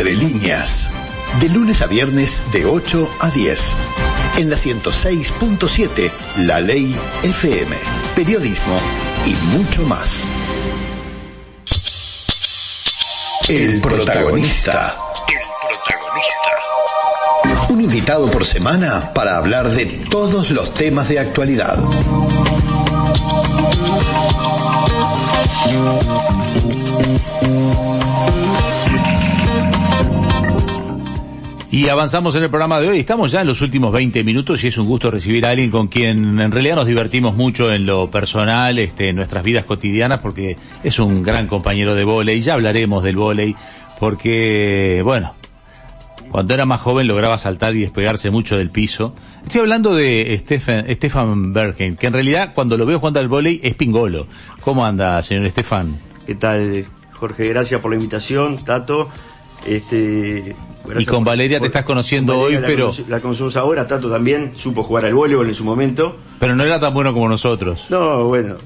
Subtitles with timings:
[0.00, 0.88] Entre líneas.
[1.40, 3.76] De lunes a viernes de 8 a 10.
[4.38, 6.10] En la 106.7,
[6.46, 7.76] La Ley FM.
[8.16, 8.78] Periodismo
[9.26, 10.24] y mucho más.
[13.46, 14.96] El protagonista.
[15.28, 16.48] El protagonista.
[17.68, 21.76] Un invitado por semana para hablar de todos los temas de actualidad.
[31.72, 32.98] Y avanzamos en el programa de hoy.
[32.98, 35.86] Estamos ya en los últimos 20 minutos y es un gusto recibir a alguien con
[35.86, 40.56] quien en realidad nos divertimos mucho en lo personal, este, en nuestras vidas cotidianas, porque
[40.82, 42.40] es un gran compañero de volei.
[42.40, 43.54] Ya hablaremos del volei,
[44.00, 45.36] porque, bueno,
[46.32, 49.14] cuando era más joven lograba saltar y despegarse mucho del piso.
[49.44, 53.60] Estoy hablando de Stefan, Stefan Bergen, que en realidad cuando lo veo jugando al volei
[53.62, 54.26] es pingolo.
[54.62, 56.00] ¿Cómo anda, señor Stefan?
[56.26, 57.48] ¿Qué tal, Jorge?
[57.48, 59.08] Gracias por la invitación, Tato.
[59.66, 60.56] Este,
[60.98, 62.92] y con Valeria te estás conociendo hoy, pero...
[63.08, 66.16] la conocemos ahora, Tato también supo jugar al voleibol en su momento.
[66.38, 67.84] Pero no era tan bueno como nosotros.
[67.88, 68.56] No, bueno.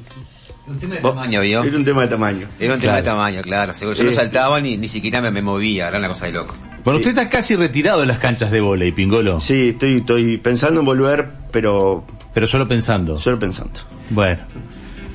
[0.66, 1.62] Un tema de tamaño, ¿vio?
[1.62, 2.48] Era un tema de tamaño.
[2.58, 3.74] Era un tema de tamaño, claro.
[3.74, 3.96] Seguro.
[3.96, 6.55] Yo no saltaba ni, ni siquiera me, movía, era una cosa de loco.
[6.84, 9.40] Bueno, usted está casi retirado de las canchas de volei, Pingolo.
[9.40, 12.05] Sí, estoy, estoy pensando en volver, pero...
[12.33, 13.18] Pero solo pensando.
[13.18, 13.80] Solo pensando.
[14.11, 14.38] Bueno.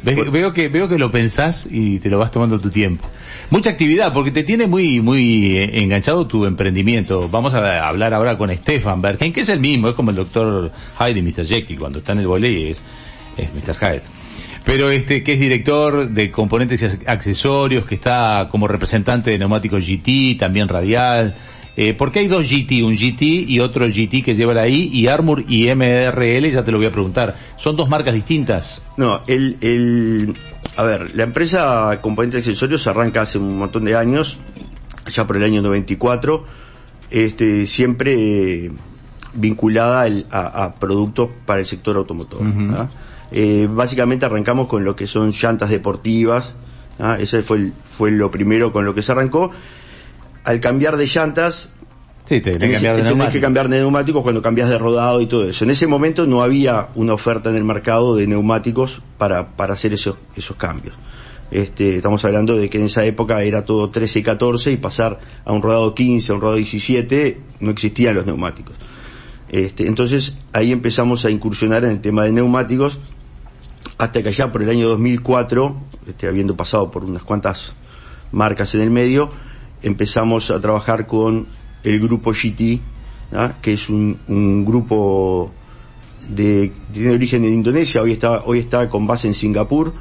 [0.04, 3.06] Veo que, veo que lo pensás y te lo vas tomando tu tiempo.
[3.50, 7.28] Mucha actividad, porque te tiene muy, muy eh, enganchado tu emprendimiento.
[7.30, 10.72] Vamos a hablar ahora con Stefan Bergen, que es el mismo, es como el doctor
[11.00, 11.46] Hyde y Mr.
[11.46, 12.82] Jekyll, cuando está en el volei es,
[13.38, 13.76] es Mr.
[13.76, 14.02] Hyde.
[14.66, 19.86] Pero este, que es director de componentes y accesorios, que está como representante de neumáticos
[19.86, 21.36] GT, también radial,
[21.82, 22.84] eh, ¿Por qué hay dos GT?
[22.84, 26.78] Un GT y otro GT que lleva ahí y Armour y MRL, ya te lo
[26.78, 27.38] voy a preguntar.
[27.56, 28.82] ¿Son dos marcas distintas?
[28.98, 30.36] No, el, el,
[30.76, 34.40] a ver, la empresa Componentes Accesorios arranca hace un montón de años,
[35.08, 36.44] ya por el año 94,
[37.12, 38.72] este, siempre
[39.34, 42.42] vinculada a, productos para el sector automotor.
[43.32, 46.56] Eh, básicamente arrancamos con lo que son llantas deportivas,
[47.20, 49.52] ese fue, fue lo primero con lo que se arrancó
[50.44, 51.70] al cambiar de llantas,
[52.26, 52.82] sí, te, tenés,
[53.32, 55.64] que cambiar de neumáticos cuando cambias de rodado y todo eso.
[55.64, 59.94] En ese momento no había una oferta en el mercado de neumáticos para, para hacer
[59.94, 60.96] esos, esos cambios.
[61.52, 65.20] Este, estamos hablando de que en esa época era todo 13 y 14 y pasar
[65.46, 68.76] a un rodado 15, a un rodado 17, no existían los neumáticos.
[69.50, 73.00] Este, entonces ahí empezamos a incursionar en el tema de neumáticos
[73.98, 75.76] hasta que allá por el año 2004,
[76.08, 77.74] este, habiendo pasado por unas cuantas
[78.32, 79.32] marcas en el medio,
[79.82, 81.48] empezamos a trabajar con
[81.84, 82.80] el grupo GT,
[83.62, 85.52] que es un, grupo
[86.30, 89.94] de, tiene origen en Indonesia, hoy está, hoy está con base en Singapur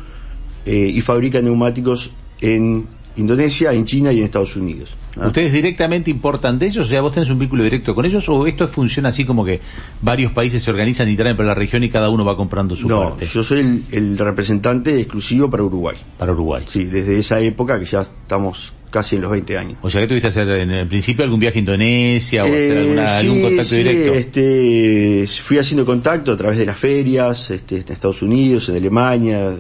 [0.66, 2.86] eh, y fabrica neumáticos en
[3.18, 4.94] Indonesia, en China y en Estados Unidos.
[5.16, 6.86] ¿Ustedes directamente importan de ellos?
[6.86, 9.60] O sea, vos tenés un vínculo directo con ellos o esto funciona así como que
[10.00, 12.88] varios países se organizan y traen para la región y cada uno va comprando su
[12.88, 15.96] no, yo soy el, el, representante exclusivo para Uruguay.
[16.16, 16.62] Para Uruguay.
[16.66, 19.78] Sí, desde esa época que ya estamos casi en los 20 años.
[19.82, 22.80] O sea, que tuviste hacer en el principio algún viaje a Indonesia o hacer eh,
[22.80, 24.14] alguna, algún contacto sí, directo?
[24.14, 29.54] este, fui haciendo contacto a través de las ferias, este, en Estados Unidos, en Alemania,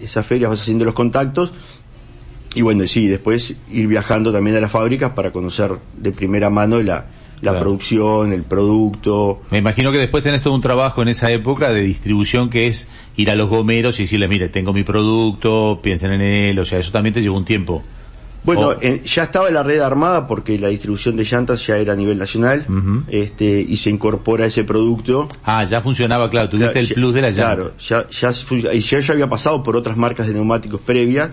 [0.00, 1.52] esas ferias vas haciendo los contactos.
[2.54, 6.82] Y bueno, sí, después ir viajando también a las fábricas para conocer de primera mano
[6.82, 7.06] la,
[7.40, 9.42] la producción, el producto.
[9.50, 12.86] Me imagino que después tenés todo un trabajo en esa época de distribución que es
[13.16, 16.78] ir a los gomeros y decirles, mire, tengo mi producto, piensen en él, o sea,
[16.78, 17.82] eso también te llevó un tiempo.
[18.44, 22.18] Bueno, ya estaba la red armada porque la distribución de llantas ya era a nivel
[22.18, 22.66] nacional
[23.08, 25.28] este, y se incorpora ese producto.
[25.44, 27.54] Ah, ya funcionaba, claro, tuviste el plus de la llanta.
[27.54, 28.30] Claro, ya, ya,
[28.72, 31.30] y ya, ya había pasado por otras marcas de neumáticos previas,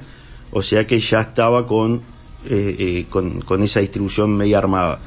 [0.52, 2.02] o sea que ya estaba con,
[2.50, 5.00] eh, eh, con, con, esa distribución media armada.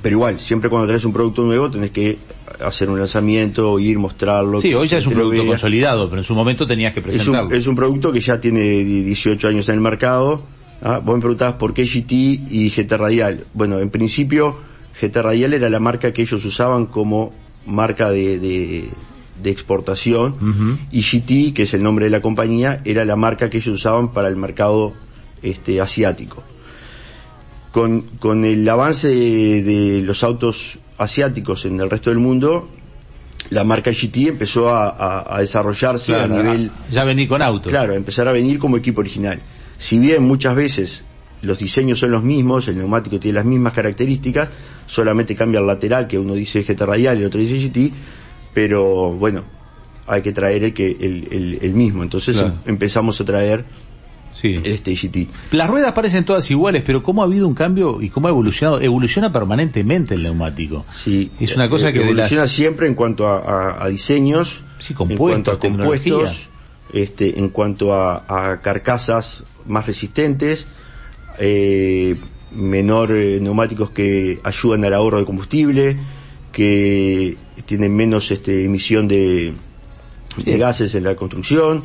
[0.00, 2.16] Pero igual, siempre cuando tenés un producto nuevo tenés que
[2.60, 4.60] hacer un lanzamiento, ir, mostrarlo.
[4.60, 7.48] Sí, hoy ya es un producto consolidado, pero en su momento tenías que presentarlo.
[7.48, 10.44] Es un, es un producto que ya tiene 18 años en el mercado
[10.84, 13.44] Ah, vos me preguntabas por qué GT y GT Radial.
[13.54, 14.58] Bueno, en principio
[15.00, 17.30] GT Radial era la marca que ellos usaban como
[17.66, 18.88] marca de, de,
[19.50, 23.74] exportación y GT, que es el nombre de la compañía, era la marca que ellos
[23.74, 24.92] usaban para el mercado
[25.42, 26.42] este, asiático.
[27.70, 32.68] Con, con el avance de, los autos asiáticos en el resto del mundo,
[33.50, 36.70] la marca GT empezó a, desarrollarse a nivel...
[36.90, 37.70] Ya venir con autos.
[37.70, 39.40] Claro, empezar a venir como equipo original.
[39.78, 41.04] Si bien muchas veces
[41.42, 44.48] los diseños son los mismos, el neumático tiene las mismas características,
[44.86, 47.92] solamente cambia el lateral, que uno dice GT radial y el otro dice GT,
[48.54, 49.42] pero bueno,
[50.06, 52.02] hay que traer el, que, el, el, mismo.
[52.02, 53.64] Entonces empezamos a traer
[54.34, 54.56] Sí.
[54.64, 55.28] este GT.
[55.52, 58.80] Las ruedas parecen todas iguales, pero ¿cómo ha habido un cambio y cómo ha evolucionado?
[58.80, 60.84] Evoluciona permanentemente el neumático.
[60.96, 63.88] Sí, Es una cosa eh, que de evoluciona las- siempre en cuanto a, a- a
[63.88, 66.48] diseños, Sí, en cuanto a compuestos,
[66.92, 70.66] este, en cuanto a, a carcasas más resistentes,
[71.38, 72.16] eh,
[72.52, 75.98] menor eh, neumáticos que ayudan al ahorro de combustible,
[76.52, 79.52] que tienen menos este, emisión de,
[80.44, 81.84] de gases en la construcción,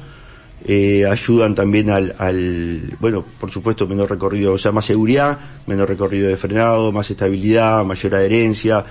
[0.66, 5.38] eh, ayudan también al, al, bueno, por supuesto, menor recorrido, o sea, más seguridad,
[5.68, 8.84] menor recorrido de frenado, más estabilidad, mayor adherencia.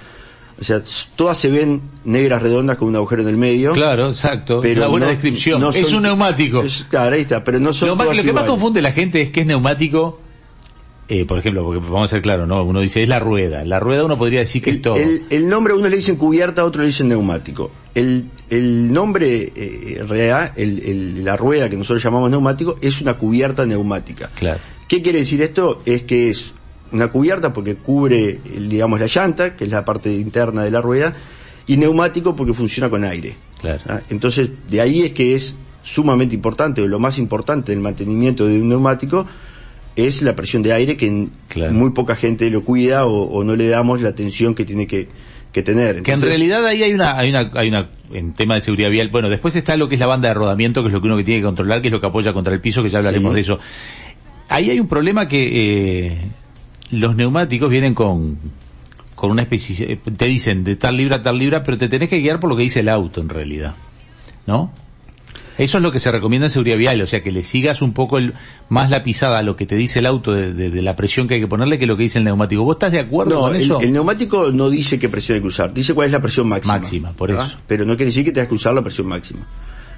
[0.59, 0.81] O sea,
[1.17, 3.73] todas se ven negras redondas con un agujero en el medio.
[3.73, 4.61] Claro, exacto.
[4.63, 5.61] Pero una buena no- descripción.
[5.61, 6.63] no es un neumático.
[6.63, 9.21] es- claro, ahí está, pero no son lo, todas lo que más confunde la gente
[9.21, 10.21] es que es neumático,
[11.09, 12.63] eh, por ejemplo, porque vamos a ser claros, ¿no?
[12.65, 13.65] Uno dice, es la rueda.
[13.65, 14.97] La rueda uno podría decir que es El, todo.
[14.97, 17.71] el- el nombre uno le dicen cubierta, otro le dicen neumático.
[17.95, 23.15] El, el nombre eh, real, el- el- la rueda que nosotros llamamos neumático, es una
[23.15, 24.31] cubierta neumática.
[24.35, 24.59] Claro.
[24.89, 25.81] ¿Qué quiere decir esto?
[25.87, 26.55] Es que es
[26.93, 28.39] una cubierta porque cubre,
[28.69, 31.15] digamos, la llanta, que es la parte interna de la rueda,
[31.67, 33.35] y neumático porque funciona con aire.
[33.61, 33.81] Claro.
[33.89, 34.01] ¿Ah?
[34.11, 38.61] Entonces, de ahí es que es sumamente importante, o lo más importante del mantenimiento de
[38.61, 39.27] un neumático,
[39.97, 41.73] es la presión de aire que Claro.
[41.73, 45.09] muy poca gente lo cuida o, o no le damos la atención que tiene que,
[45.53, 46.03] que tener.
[46.03, 49.09] Que en realidad ahí hay una, hay una, hay una, en tema de seguridad vial,
[49.09, 51.17] bueno, después está lo que es la banda de rodamiento, que es lo que uno
[51.17, 53.31] que tiene que controlar, que es lo que apoya contra el piso, que ya hablaremos
[53.33, 53.35] Sí.
[53.37, 53.59] de eso.
[54.49, 56.19] Ahí hay un problema que, eh,
[56.93, 58.39] los neumáticos vienen con,
[59.15, 62.09] con una especie, eh, te dicen de tal libra a tal libra, pero te tenés
[62.11, 63.75] que guiar por lo que dice el auto en realidad.
[64.47, 64.73] ¿No?
[65.59, 67.93] Eso es lo que se recomienda en seguridad vial, o sea, que le sigas un
[67.95, 68.35] poco el,
[68.69, 71.27] más la pisada a lo que te dice el auto de, de- de la presión
[71.29, 72.63] que hay que ponerle que lo que dice el neumático.
[72.63, 73.81] ¿Vos estás de acuerdo No, con el, eso?
[73.81, 76.79] el neumático no dice qué presión hay que usar, dice cuál es la presión máxima.
[76.79, 77.47] Máxima, por ¿verdad?
[77.49, 77.59] eso.
[77.67, 79.47] Pero no quiere decir que tengas que usar la presión máxima.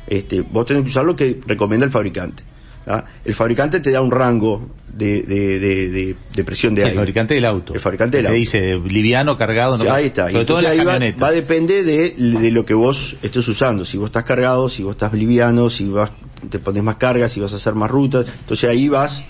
[0.07, 2.43] Este, vos tenés que usar lo que recomienda el fabricante.
[2.89, 3.05] ¿Verdad?
[3.25, 6.97] El fabricante te da un rango de, de, de, presión de el aire.
[6.97, 7.75] fabricante del auto.
[7.75, 8.39] El fabricante del Te auto.
[8.39, 10.31] dice liviano, cargado, no ahí está.
[10.31, 13.85] Sobre todo en ahí va, a depender de, de lo que vos estés usando.
[13.85, 16.11] Si vos estás cargado, si vos estás liviano, si vas,
[16.51, 18.27] te pones más carga, si vas a hacer más rutas.
[18.41, 19.23] Entonces ahí vas.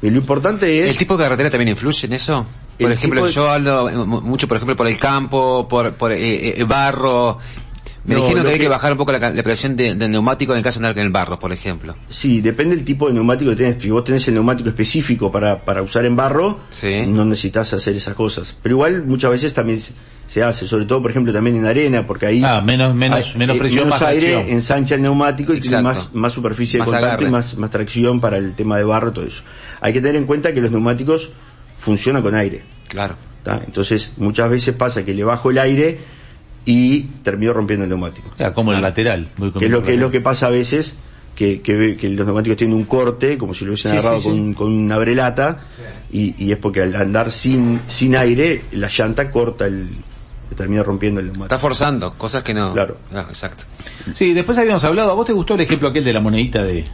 [0.00, 0.90] Y lo importante es...
[0.90, 2.44] ¿El tipo de carretera también influye en eso?
[2.76, 6.10] Por El ejemplo, de- yo hablo mu- mucho, por ejemplo, por el campo, por, por
[6.10, 7.38] eh, eh, barro.
[8.04, 9.94] Me No, dijeron que hay que- que bajar un poco la, ca- la presión de-
[9.94, 11.94] del neumático en el caso de andar en el barro, por ejemplo.
[12.08, 13.80] Sí, depende del tipo de neumático que tenés.
[13.82, 17.06] Si vos tenés el neumático específico para, para usar en barro, Sí.
[17.06, 18.54] no necesitas hacer esas cosas.
[18.60, 19.78] Pero igual muchas veces también
[20.26, 23.56] se- hace, sobre todo, por ejemplo, también en arena, porque ahí Ah, menos- menos- menos
[23.58, 24.56] presión, menos más aire, tracción.
[24.56, 27.28] ensancha el neumático y tiene más, más superficie Más de contacto agarre.
[27.28, 29.42] y más, más tracción para el tema de barro y todo eso.
[29.80, 31.30] Hay que tener en cuenta que los neumáticos
[31.76, 32.62] funcionan con aire.
[32.88, 33.14] Claro.
[33.42, 33.60] ¿tá?
[33.66, 35.98] Entonces, muchas veces pasa que le bajo el aire
[36.64, 38.30] y termino rompiendo el neumático.
[38.36, 39.30] Claro, como el lateral.
[39.38, 40.00] muy Que es lo que, es lateral.
[40.00, 40.94] lo que pasa a veces,
[41.34, 44.20] que, que, ve- que los neumáticos tienen un corte, como si lo hubiesen Sí, agarrado
[44.20, 44.54] sí, con, sí.
[44.54, 45.58] con una brelata,
[46.12, 49.88] y, y es porque al andar sin, sin aire, la llanta corta el,
[50.56, 51.60] termina rompiendo el Está neumático.
[51.60, 52.72] forzando, cosas que no.
[52.74, 52.98] Claro.
[53.28, 53.64] exacto.
[54.14, 56.84] Sí, después habíamos hablado, ¿a vos te gustó el ejemplo aquel de la monedita de,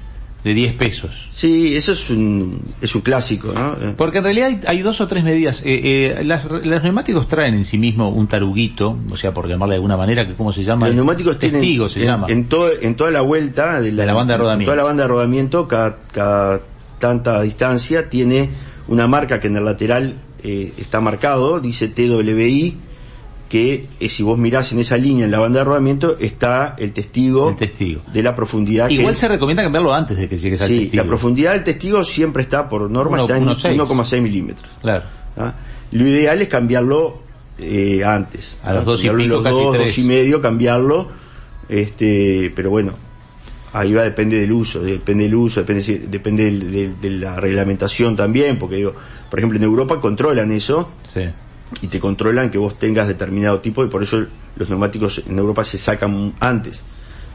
[0.45, 1.29] de 10 pesos?
[1.33, 3.73] Sí, eso es un, es un clásico, ¿no?
[3.73, 5.63] Eh, Porque en realidad hay, hay dos o tres medidas.
[5.65, 9.73] Eh, eh, las- los neumáticos traen en sí mismo un taruguito, o sea, por llamarle
[9.73, 10.87] de alguna manera, que ¿cómo se llama?
[10.87, 12.27] Los neumáticos tienen Testigo se en, llama.
[12.29, 14.71] en, todo, en toda la vuelta de la, De la banda de en rodamiento.
[14.73, 16.61] toda la banda de rodamiento, cada, cada
[17.01, 18.51] tanta distancia tiene
[18.87, 22.77] una marca que en el lateral eh, está marcado, dice TWI,
[23.49, 26.93] que eh, si vos mirás en esa línea en la banda de rodamiento está el
[26.93, 28.03] testigo, El testigo.
[28.13, 28.91] de la profundidad.
[28.91, 31.03] Igual que, se recomienda cambiarlo antes de que llegues al sí, testigo.
[31.03, 33.81] la profundidad del testigo siempre está por norma, Uno- está en uno seis.
[33.81, 34.71] 1,6 milímetros.
[34.83, 35.05] Claro.
[35.39, 35.55] ¿ah?
[35.93, 37.23] Lo ideal es cambiarlo
[37.59, 38.57] eh, antes.
[38.63, 38.85] A los ¿ah?
[38.85, 39.87] dos y pico, los casi dos, tres.
[39.87, 41.09] dos y medio, cambiarlo.
[41.69, 42.93] Este, pero bueno,
[43.73, 48.59] ahí va depende del uso, depende del uso, depende, depende del- de la reglamentación también,
[48.59, 48.95] porque digo,
[49.31, 51.21] por ejemplo en Europa controlan eso Sí.
[51.83, 54.25] Y te controlan que vos tengas determinado tipo y por eso
[54.57, 56.83] los neumáticos en Europa se sacan antes.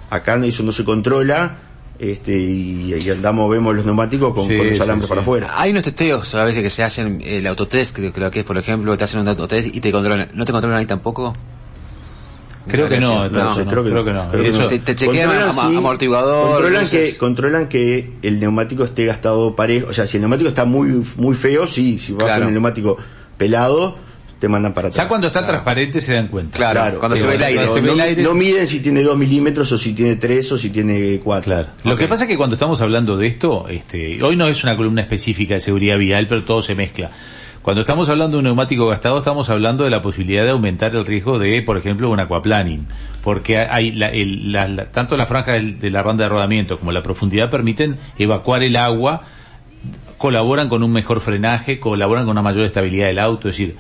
[0.10, 1.58] Acá no- eso no se controla.
[2.00, 5.10] Este, y, y andamos, vemos los neumáticos con, Sí, con los sí, alambres sí.
[5.10, 5.54] para afuera.
[5.56, 8.58] Hay unos testeos a veces que se hacen, el autotest, que creo que es, por
[8.58, 10.30] ejemplo, te hacen un autotest y te controlan.
[10.34, 11.34] ¿No te controlan ahí tampoco?
[12.68, 14.30] Creo que no, No, entonces, No, creo que creo no, que no.
[14.32, 14.68] creo que Eso- no.
[14.68, 19.88] Te- te chequean Controlan, am- amortiguador, Controlan que, controlan que el neumático esté gastado parejo.
[19.90, 22.00] O sea, si el neumático está muy muy feo, sí.
[22.00, 22.40] Si vas Claro.
[22.42, 22.98] con el neumático
[23.38, 23.98] pelado,
[24.44, 25.02] te mandan para atrás.
[25.02, 26.58] Ya cuando está transparente se dan cuenta.
[26.58, 27.56] Claro, cuando se ve el bueno, aire.
[27.66, 30.18] cuando se ve no, el aire- no miden si tiene 2 milímetros o si tiene
[30.18, 31.44] 3 o si tiene 4.
[31.46, 31.68] Claro.
[31.86, 34.76] Lo que pasa es que cuando estamos hablando de esto, este, hoy no es una
[34.76, 37.10] columna específica de seguridad vial, pero todo se mezcla.
[37.62, 41.06] Cuando estamos hablando de un neumático gastado, estamos hablando de la posibilidad de aumentar el
[41.06, 42.86] riesgo de, por ejemplo, un aquaplaning.
[43.24, 46.92] Porque hay la- el- la- la- tanto la franja de la banda de rodamiento como
[46.92, 49.22] la profundidad permiten evacuar el agua
[50.18, 53.76] colaboran con un mejor frenaje, colaboran con una mayor estabilidad del auto, es decir,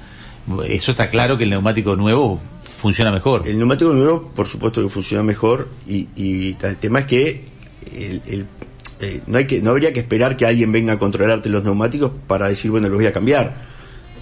[0.68, 2.40] eso está claro que el neumático nuevo
[2.82, 3.48] funciona mejor.
[3.48, 7.46] El neumático nuevo, por supuesto que funciona mejor y, y el tema es que
[7.96, 8.46] el,
[9.00, 12.12] eh, no hay que no habría que esperar que alguien venga a controlarte los neumáticos
[12.28, 13.74] para decir bueno los voy a cambiar.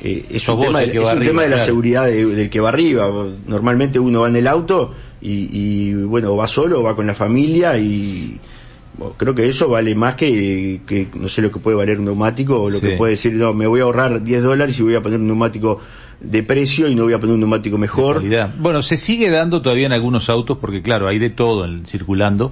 [0.04, 3.08] Eh, es, un tema, de, es un tema de la seguridad del que va arriba.
[3.46, 7.78] Normalmente uno va en el auto y, y bueno va solo va con la familia
[7.78, 8.40] y
[9.17, 12.62] creo que eso vale más que, que, no sé lo que puede valer un neumático
[12.62, 15.01] o lo que puede decir, no, me voy a ahorrar 10 dólares y voy a
[15.01, 15.79] poner un neumático
[16.20, 18.22] de precio y no voy a poner un neumático mejor.
[18.60, 22.51] Bueno, se sigue dando todavía en algunos autos porque claro, hay de todo circulando.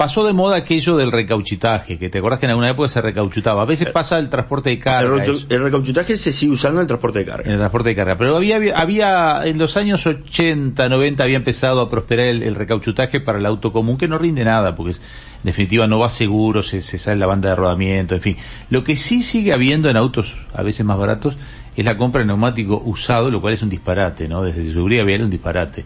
[0.00, 3.60] Pasó de moda aquello del recauchitaje, que te acuerdas que en alguna época se recauchutaba.
[3.60, 5.22] A veces eh, pasa el transporte de carga.
[5.22, 7.44] El, recauchitaje se sigue usando en el transporte de carga.
[7.44, 8.16] En el transporte de carga.
[8.16, 13.38] Pero había, había, en los años 80, 90 había empezado a prosperar el, recauchutaje para
[13.40, 14.98] el auto común, que no rinde nada, porque en
[15.42, 18.36] definitiva no va seguro, se, se sale la banda de rodamiento, en fin.
[18.70, 21.36] Lo que sí sigue habiendo en autos a veces más baratos
[21.76, 24.42] es la compra de neumático usado, lo cual es un disparate, ¿no?
[24.44, 25.84] Desde seguridad vial un disparate.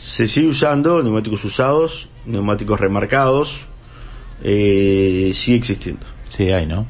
[0.00, 3.60] Se sigue usando neumáticos usados, neumáticos remarcados,
[4.42, 6.06] eh, sigue existiendo.
[6.30, 6.86] Sí, hay, ¿no?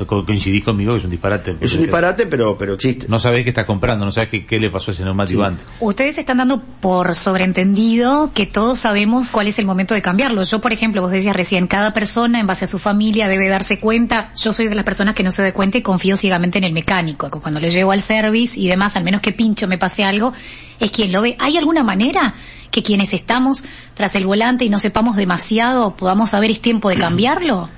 [0.00, 0.06] Sí.
[0.06, 1.56] Coincidís conmigo que es un disparate.
[1.60, 3.06] Es un disparate, pero, pero existe.
[3.08, 5.64] No sabés qué estás comprando, no sabés qué, le pasó a ese neumático antes.
[5.80, 10.42] Ustedes están dando por sobreentendido que todos sabemos cuál es el momento de cambiarlo.
[10.44, 13.78] Yo, por ejemplo, vos decías recién, cada persona en base a su familia debe darse
[13.78, 14.32] cuenta.
[14.36, 16.72] Yo soy de las personas que no se da cuenta y confío ciegamente en el
[16.72, 17.30] mecánico.
[17.30, 20.32] Cuando le llevo al service y demás, al menos que pincho me pase algo,
[20.78, 21.36] es quien lo ve.
[21.38, 22.34] ¿Hay alguna manera
[22.70, 23.64] que quienes estamos
[23.94, 27.68] tras el volante y no sepamos demasiado podamos saber es tiempo de cambiarlo?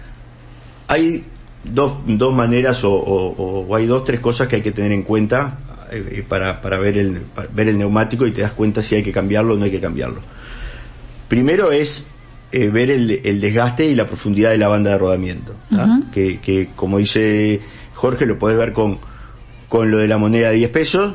[0.88, 1.25] Hay
[1.64, 5.59] dos, dos maneras o, o, hay dos, tres cosas que hay que tener en cuenta
[5.90, 9.02] eh, eh, para, para, ver el, ver el neumático y te das cuenta si hay
[9.02, 10.21] que cambiarlo o no hay que cambiarlo.
[11.28, 12.07] Primero es
[12.50, 15.54] eh, ver el, el, desgaste y la profundidad de la banda de rodamiento,
[16.12, 17.61] que, que, como dice
[17.95, 18.99] Jorge lo podés ver con,
[19.69, 21.14] con lo de la moneda de 10 pesos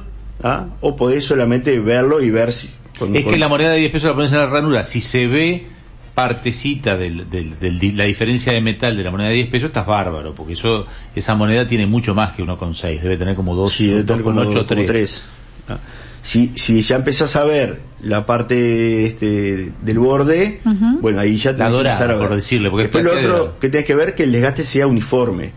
[0.82, 2.70] o podés solamente verlo y ver si...
[3.14, 5.68] es que la moneda de 10 pesos la pones en la ranura, si se ve
[6.18, 10.34] partecita del, del, la diferencia de metal de la moneda de 10 pesos, estás bárbaro,
[10.34, 14.86] porque eso esa moneda tiene mucho más que 1,6, debe tener como 2, sí, 2,8
[14.88, 15.22] 3.
[15.70, 15.78] ¿Ah?
[16.24, 20.60] Si, si ya empezás a ver la parte este, del borde,
[21.02, 22.28] bueno, ahí ya tenés que empezar a ver.
[22.28, 25.52] por decirle, porque Después lo otro que tienes que ver que el desgaste sea uniforme.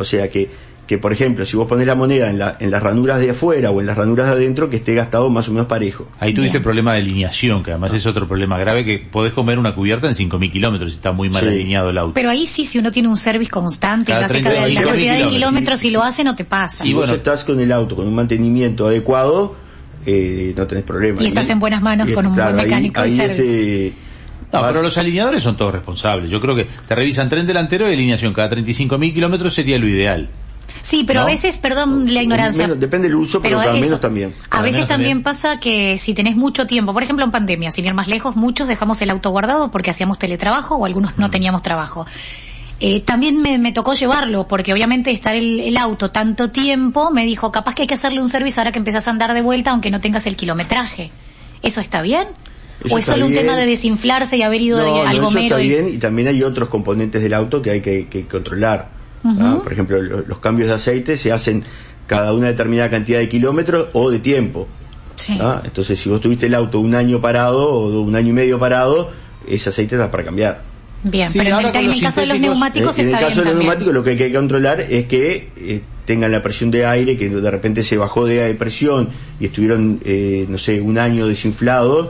[0.00, 0.50] O sea, que
[0.88, 3.70] que por ejemplo, si vos pones la moneda en, la, en las ranuras de afuera
[3.70, 6.08] o en las ranuras de adentro, que esté gastado más o menos parejo.
[6.18, 9.58] Ahí tuviste el problema de alineación, que además es otro problema grave, que podés comer
[9.58, 12.14] una cubierta en 5.000 kilómetros si está muy mal alineado el auto.
[12.14, 15.90] Pero ahí sí, si uno tiene un service constante, cada la cantidad de kilómetros, si
[15.90, 16.82] lo hace, no te pasa.
[16.82, 19.56] Si vos estás con el auto con un mantenimiento adecuado,
[20.06, 21.22] eh, no tenés problema.
[21.22, 23.88] Y estás en buenas manos con un buen mecánico de service.
[23.88, 23.94] Este,
[24.54, 26.30] no, pero los alineadores son todos responsables.
[26.30, 30.30] Yo creo que te revisan tren delantero y alineación cada 35.000 kilómetros sería lo ideal.
[30.88, 32.66] Sí, pero a veces, perdón la ignorancia.
[32.68, 34.32] depende del uso, pero, pero menos también.
[34.48, 37.92] A veces también, pasa que si tenés mucho tiempo, por ejemplo en pandemia, sin ir
[37.92, 41.30] más lejos, muchos dejamos el auto guardado porque hacíamos teletrabajo o algunos no mm.
[41.30, 42.06] teníamos trabajo.
[42.80, 47.74] Eh, también me, tocó llevarlo, porque obviamente estar el, auto tanto tiempo, me dijo, capaz
[47.74, 50.00] que hay que hacerle un servicio ahora que empezás a andar de vuelta aunque no
[50.00, 51.10] tengas el kilometraje.
[51.62, 52.28] ¿Eso está bien?
[52.88, 55.56] ¿O es solo un tema de desinflarse y haber ido de algo no, eso está
[55.58, 58.96] bien y también hay otros componentes del auto que hay que controlar.
[59.24, 59.60] ¿Ah?
[59.62, 61.64] Por ejemplo, los cambios de aceite se hacen
[62.06, 64.68] cada una determinada cantidad de kilómetros o de tiempo.
[65.40, 65.60] ¿ah?
[65.64, 69.10] Entonces, si vos tuviste el auto un año parado o un año y medio parado,
[69.46, 70.62] ese aceite está para cambiar.
[71.02, 74.02] Bien, pero en el, caso de los neumáticos En, el caso de los neumáticos lo
[74.02, 77.84] que hay que controlar es que eh, tengan la presión de aire, que de repente
[77.84, 79.08] se bajó de presión
[79.38, 82.08] y estuvieron, eh, no sé, un año desinflados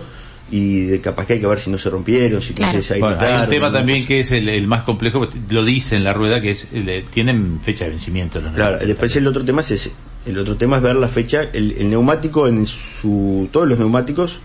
[0.51, 3.03] y de capaz que hay que ver si no se rompieron, si no se hay,
[3.03, 6.51] hay un tema también que es el, más complejo, lo dice en la rueda, que
[6.51, 6.69] es
[7.13, 8.41] tienen fecha de vencimiento.
[8.55, 9.93] claro, después el otro tema es ese.
[10.27, 11.43] El otro tema es ver la fecha.
[11.53, 13.49] El, neumático en su.
[13.51, 14.41] Todos los neumáticos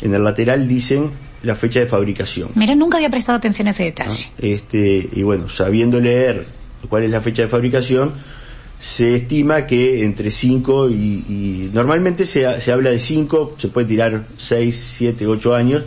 [0.00, 1.10] en el lateral dicen
[1.42, 2.50] la fecha de fabricación.
[2.54, 4.30] Mira, nunca había prestado atención a ese detalle.
[4.38, 6.46] Este, y bueno, sabiendo leer
[6.88, 8.14] cuál es la fecha de fabricación,
[8.78, 14.26] se estima que entre 5 y, normalmente se, se, habla de 5, se puede tirar
[14.36, 15.82] 6, 7, 8 años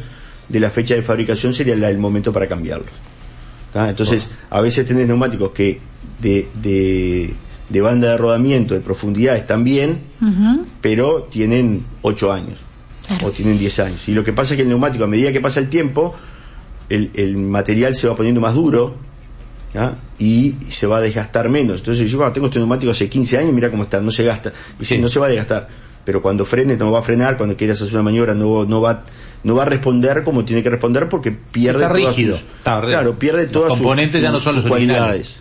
[0.48, 2.88] de la fecha de fabricación sería el momento para cambiarlo.
[3.74, 5.80] Entonces, a veces tenés neumáticos que
[6.20, 7.34] de, de,
[7.70, 10.00] de, banda de rodamiento, de profundidad están bien,
[10.82, 12.60] pero tienen 8 años
[13.24, 14.10] o tienen 10 años.
[14.10, 16.16] Y lo que pasa es que el neumático, a medida que pasa el tiempo,
[16.90, 18.96] el, el material se va poniendo más duro,
[20.18, 21.80] y se va a desgastar menos.
[21.80, 24.52] Entonces, yo cuando tengo este neumático hace 15 años, mira cómo está, no se gasta.
[24.80, 24.98] Y sí.
[24.98, 25.68] no se va a desgastar.
[26.06, 29.04] Pero cuando frene, no va a frenar, cuando quieras hacer una maniobra, no, no va
[29.44, 32.38] no va a responder como tiene que responder porque pierde está rígido.
[32.64, 35.40] claro, pierde todas los componentes ya no son los cualidades.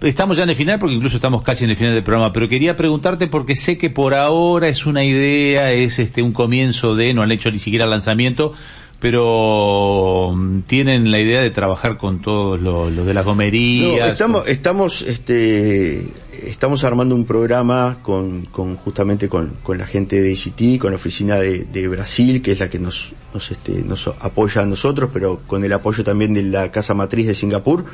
[0.00, 2.48] estamos ya en el final porque incluso estamos casi en el final del programa, pero
[2.48, 7.14] quería preguntarte porque sé que por ahora es una idea, es este un comienzo de,
[7.14, 8.54] no han hecho ni siquiera el lanzamiento,
[9.02, 13.98] pero mm, tienen la idea de trabajar con todos los lo de las gomerías.
[13.98, 16.06] No, estamos, estamos, este,
[16.46, 20.96] estamos armando un programa con, con justamente con, con la gente de ICT, con la
[20.98, 25.10] oficina de, de Brasil, que es la que nos, nos, este, nos apoya a nosotros,
[25.12, 27.84] pero con el apoyo también de la casa matriz de Singapur,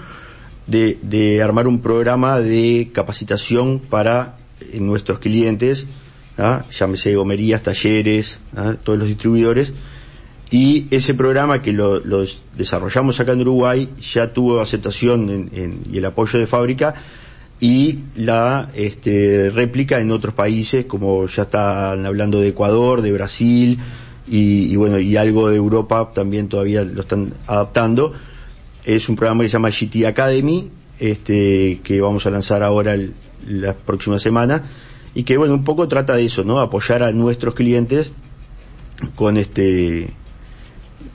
[0.67, 5.87] de, de armar un programa de capacitación para eh, nuestros clientes,
[6.37, 6.67] ¿ah?
[6.71, 8.75] llámese gomerías, talleres, ¿ah?
[8.85, 9.73] todos los distribuidores,
[10.51, 12.01] y ese programa que lo,
[12.57, 16.95] desarrollamos acá en Uruguay ya tuvo aceptación en, en, y el apoyo de fábrica
[17.61, 23.79] y la este, réplica en otros países, como ya están hablando de Ecuador, de Brasil
[24.27, 28.13] y, y, bueno, y algo de Europa también todavía lo están adaptando.
[28.85, 33.13] Es un programa que se llama GT Academy, este, que vamos a lanzar ahora el,
[33.47, 34.65] la próxima semana
[35.15, 36.61] y que bueno, un poco trata de eso, ¿no?
[36.61, 38.13] Apoyar a nuestros clientes
[39.15, 40.11] con este,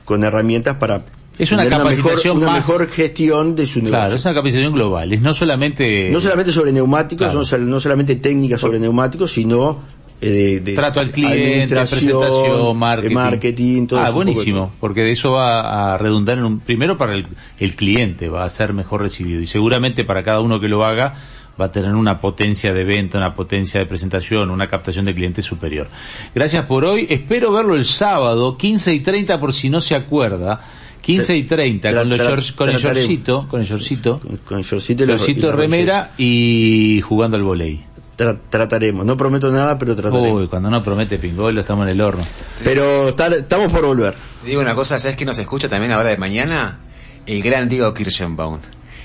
[0.06, 1.04] con herramientas para
[1.38, 2.70] es una capacitación una mejor, una más...
[2.70, 4.00] mejor gestión de su negocio.
[4.00, 6.10] Claro, es una capacitación global, es no solamente...
[6.12, 7.44] No solamente sobre neumáticos, claro.
[7.44, 9.80] no, no, solamente técnicas sobre neumáticos, sino
[10.22, 13.16] eh, de, de, Trato al cliente, presentación, marketing.
[13.16, 16.60] marketing todo ah, buenísimo, porque de eso va a redundar en un...
[16.60, 17.26] Primero para el,
[17.60, 21.16] el cliente, va a ser mejor recibido y seguramente para cada uno que lo haga
[21.60, 25.46] va a tener una potencia de venta, una potencia de presentación, una captación de clientes
[25.46, 25.88] superior.
[26.34, 27.08] Gracias por hoy.
[27.10, 30.62] Espero verlo el sábado, 15 y 30 por si no se acuerda.
[31.02, 34.64] 15 y 30 con, los shorts, con el shortcito, con el shortcito, con, con el
[34.64, 37.84] shortcito, shortcito de remera y jugando al volei.
[38.16, 40.44] Tra trataremos, no prometo nada, pero trataremos.
[40.44, 42.26] Uy, cuando no promete pingolo estamos en el horno.
[42.64, 44.14] Pero estamos por volver.
[44.44, 46.80] Te digo una cosa, ¿sabes que nos escucha también ahora de mañana?
[47.26, 48.60] El gran Diego Kirschenbaum.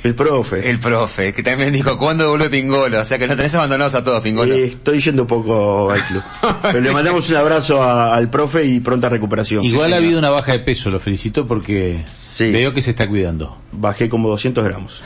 [0.05, 0.69] El profe.
[0.69, 3.01] El profe, que también dijo, ¿cuándo vuelve Pingolo?
[3.01, 4.55] O sea que no tenés abandonados a todos, Pingolo.
[4.55, 6.23] Eh, estoy yendo poco al club.
[6.63, 9.65] Pero le mandamos un abrazo a, al profe y pronta recuperación.
[9.65, 12.53] Igual sí, ha habido una baja de peso, lo felicito porque sí.
[12.53, 13.59] veo que se está cuidando.
[13.73, 15.03] Bajé como 200 gramos.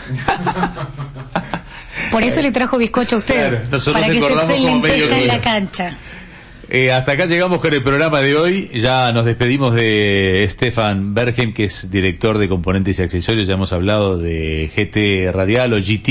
[2.11, 3.63] Por eso le trajo bizcocho a usted.
[3.69, 5.97] Claro, para que usted se lentezca en la cancha.
[6.75, 8.71] Eh, hasta acá llegamos con el programa de hoy.
[8.73, 13.47] Ya nos despedimos de Stefan Bergen, que es director de componentes y accesorios.
[13.47, 16.09] Ya hemos hablado de GT Radial o GT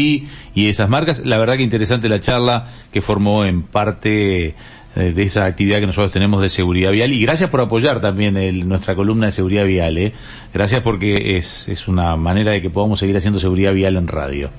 [0.53, 1.25] y esas marcas.
[1.25, 4.53] La verdad que interesante la charla que formó en parte eh,
[4.95, 7.11] de esa actividad que nosotros tenemos de seguridad vial.
[7.11, 9.97] Y gracias por apoyar también el, nuestra columna de seguridad vial.
[9.97, 10.13] ¿eh?
[10.53, 14.51] Gracias porque es, es una manera de que podamos seguir haciendo seguridad vial en radio.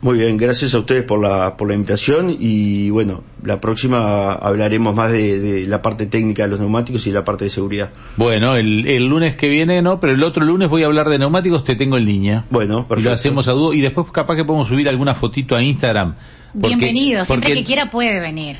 [0.00, 4.94] Muy bien, gracias a ustedes por la, por la invitación y bueno, la próxima hablaremos
[4.94, 7.90] más de, de, la parte técnica de los neumáticos y la parte de seguridad.
[8.16, 11.18] Bueno, el, el, lunes que viene no, pero el otro lunes voy a hablar de
[11.18, 12.44] neumáticos, te tengo en línea.
[12.50, 13.00] Bueno, perfecto.
[13.00, 16.14] Y lo hacemos a dúo y después capaz que podemos subir alguna fotito a Instagram.
[16.52, 18.56] Porque, Bienvenido, siempre porque, que quiera puede venir.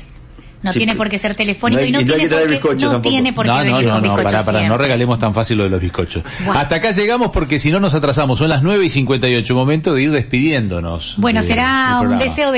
[0.61, 2.27] No sí, tiene por qué ser telefónico no hay, y no, tiene,
[2.59, 4.77] por qué, no tiene por qué no, venir no, con no, bizcochos para, para, no
[4.77, 6.23] regalemos tan fácil lo de los bizcochos.
[6.39, 6.59] Bueno.
[6.59, 8.39] Hasta acá llegamos porque si no nos atrasamos.
[8.39, 9.55] Son las 9 y 58.
[9.55, 11.15] Momento de ir despidiéndonos.
[11.17, 12.57] Bueno, de, será un deseo de